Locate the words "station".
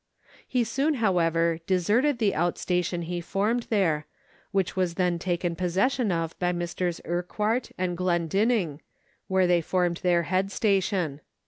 2.57-3.03, 10.51-11.21